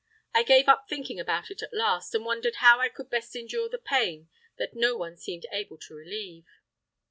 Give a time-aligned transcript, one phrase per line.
[0.33, 3.69] I gave up thinking about it at last, and wondered how I could best endure
[3.69, 6.47] the pain that no one seemed able to relieve.